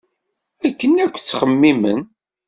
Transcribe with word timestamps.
Akken 0.67 0.91
akk 1.03 1.15
i 1.17 1.21
ttxemmimen. 1.21 1.99